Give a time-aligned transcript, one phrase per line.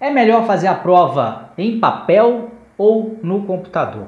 [0.00, 4.06] É melhor fazer a prova em papel ou no computador?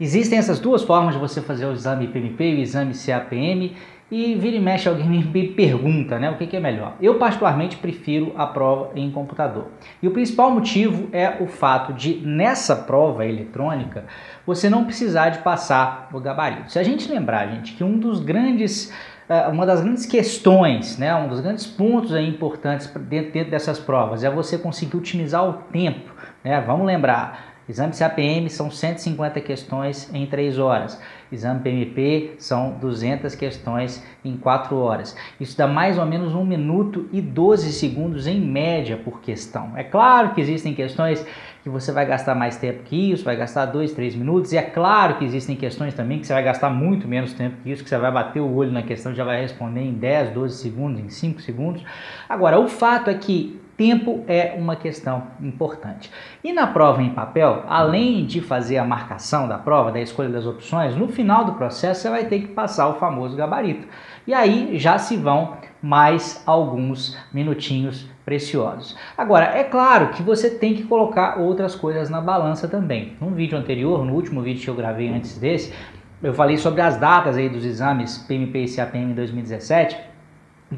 [0.00, 3.76] Existem essas duas formas de você fazer o exame PMP e o exame CAPM
[4.12, 6.96] e vira e mexe alguém me pergunta, né, o que, que, é melhor.
[7.00, 9.68] Eu particularmente prefiro a prova em computador.
[10.02, 14.04] E o principal motivo é o fato de nessa prova eletrônica
[14.46, 16.70] você não precisar de passar o gabarito.
[16.70, 18.92] Se a gente lembrar, gente, que um dos grandes
[19.26, 23.78] é, uma das grandes questões, né, um dos grandes pontos aí importantes dentro, dentro dessas
[23.78, 26.12] provas é você conseguir otimizar o tempo.
[26.44, 26.60] Né?
[26.60, 31.00] Vamos lembrar, Exame CAPM são 150 questões em 3 horas.
[31.30, 35.16] Exame PMP são 200 questões em 4 horas.
[35.40, 39.76] Isso dá mais ou menos 1 minuto e 12 segundos em média por questão.
[39.76, 41.24] É claro que existem questões
[41.62, 44.62] que você vai gastar mais tempo que isso, vai gastar 2, 3 minutos, e é
[44.62, 47.88] claro que existem questões também que você vai gastar muito menos tempo que isso, que
[47.88, 51.00] você vai bater o olho na questão e já vai responder em 10, 12 segundos,
[51.00, 51.84] em 5 segundos.
[52.28, 56.08] Agora, o fato é que tempo é uma questão importante.
[56.44, 60.46] E na prova em papel, além de fazer a marcação da prova, da escolha das
[60.46, 63.88] opções, no final do processo você vai ter que passar o famoso gabarito.
[64.24, 68.96] E aí já se vão mais alguns minutinhos preciosos.
[69.18, 73.16] Agora, é claro que você tem que colocar outras coisas na balança também.
[73.20, 75.74] No vídeo anterior, no último vídeo que eu gravei antes desse,
[76.22, 80.11] eu falei sobre as datas aí dos exames PMP e CAPM 2017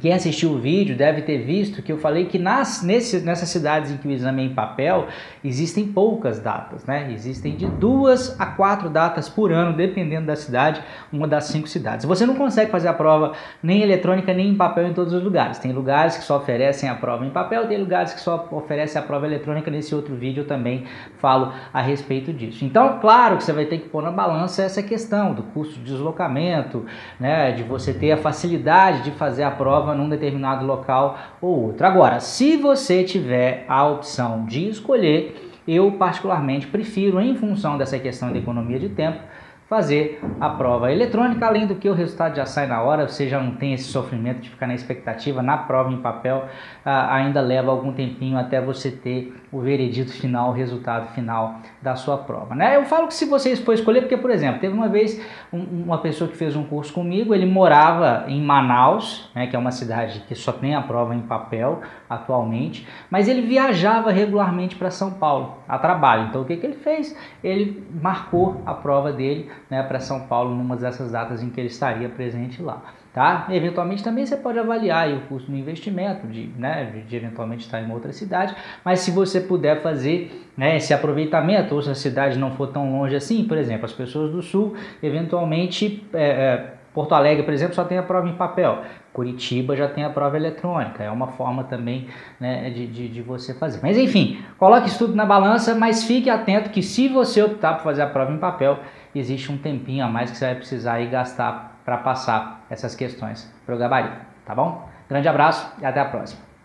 [0.00, 3.90] quem assistiu o vídeo deve ter visto que eu falei que nas, nesse, nessas cidades
[3.90, 5.06] em que o exame é em papel,
[5.42, 7.12] existem poucas datas, né?
[7.12, 12.04] Existem de duas a quatro datas por ano, dependendo da cidade, uma das cinco cidades.
[12.06, 15.58] Você não consegue fazer a prova nem eletrônica nem em papel em todos os lugares.
[15.58, 19.04] Tem lugares que só oferecem a prova em papel, tem lugares que só oferecem a
[19.04, 19.70] prova eletrônica.
[19.70, 20.84] Nesse outro vídeo eu também
[21.18, 22.64] falo a respeito disso.
[22.64, 25.84] Então, claro que você vai ter que pôr na balança essa questão do custo de
[25.84, 26.84] deslocamento,
[27.20, 27.52] né?
[27.52, 31.86] De você ter a facilidade de fazer a prova prova num determinado local ou outro.
[31.86, 38.32] Agora, se você tiver a opção de escolher, eu particularmente prefiro, em função dessa questão
[38.32, 39.18] de economia de tempo,
[39.68, 43.40] fazer a prova eletrônica, além do que o resultado já sai na hora, você já
[43.40, 46.44] não tem esse sofrimento de ficar na expectativa, na prova em papel,
[46.84, 51.96] ah, ainda leva algum tempinho até você ter o veredito final, o resultado final da
[51.96, 52.54] sua prova.
[52.54, 52.76] Né?
[52.76, 55.20] Eu falo que se vocês for escolher, porque, por exemplo, teve uma vez
[55.52, 59.58] um, uma pessoa que fez um curso comigo, ele morava em Manaus, né, que é
[59.58, 64.90] uma cidade que só tem a prova em papel atualmente, mas ele viajava regularmente para
[64.90, 66.28] São Paulo a trabalho.
[66.28, 67.16] Então, o que, que ele fez?
[67.42, 71.68] Ele marcou a prova dele né, para São Paulo numa dessas datas em que ele
[71.68, 72.82] estaria presente lá.
[73.12, 73.46] Tá?
[73.50, 77.92] Eventualmente também você pode avaliar o custo do investimento, de, né, de, eventualmente estar em
[77.92, 82.50] outra cidade, mas se você puder fazer né, esse aproveitamento, ou se a cidade não
[82.50, 87.44] for tão longe assim, por exemplo, as pessoas do sul, eventualmente é, é, Porto Alegre,
[87.44, 88.82] por exemplo, só tem a prova em papel.
[89.12, 91.02] Curitiba já tem a prova eletrônica.
[91.02, 92.08] É uma forma também
[92.38, 93.80] né, de, de, de, você fazer.
[93.82, 97.82] Mas enfim, coloque isso tudo na balança, mas fique atento que se você optar por
[97.82, 98.78] fazer a prova em papel,
[99.18, 103.50] existe um tempinho a mais que você vai precisar aí gastar para passar essas questões
[103.64, 104.16] para o gabarito.
[104.44, 104.88] Tá bom?
[105.08, 106.44] Grande abraço e até a próxima.